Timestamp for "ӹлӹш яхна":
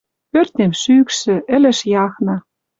1.55-2.35